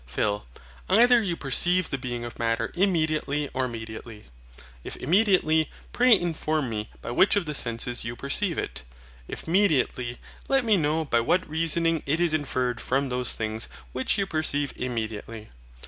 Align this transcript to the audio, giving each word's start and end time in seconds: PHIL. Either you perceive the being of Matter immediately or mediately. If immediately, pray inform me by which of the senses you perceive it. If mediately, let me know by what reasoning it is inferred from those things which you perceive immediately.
PHIL. 0.07 0.47
Either 0.89 1.21
you 1.21 1.37
perceive 1.37 1.91
the 1.91 1.97
being 1.99 2.25
of 2.25 2.39
Matter 2.39 2.71
immediately 2.73 3.49
or 3.53 3.67
mediately. 3.67 4.25
If 4.83 4.95
immediately, 4.97 5.69
pray 5.93 6.19
inform 6.19 6.69
me 6.71 6.89
by 7.03 7.11
which 7.11 7.35
of 7.35 7.45
the 7.45 7.53
senses 7.53 8.03
you 8.03 8.15
perceive 8.15 8.57
it. 8.57 8.81
If 9.27 9.47
mediately, 9.47 10.17
let 10.47 10.65
me 10.65 10.75
know 10.75 11.05
by 11.05 11.19
what 11.19 11.47
reasoning 11.47 12.01
it 12.07 12.19
is 12.19 12.33
inferred 12.33 12.81
from 12.81 13.09
those 13.09 13.33
things 13.33 13.67
which 13.91 14.17
you 14.17 14.25
perceive 14.25 14.73
immediately. 14.75 15.51